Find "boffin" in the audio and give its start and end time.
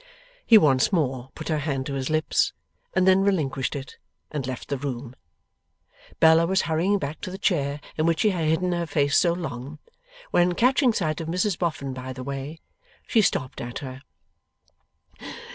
11.55-11.93